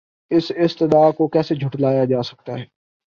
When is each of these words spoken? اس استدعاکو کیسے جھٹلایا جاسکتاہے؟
اس 0.31 0.51
استدعاکو 0.55 1.27
کیسے 1.27 1.55
جھٹلایا 1.55 2.05
جاسکتاہے؟ 2.05 2.65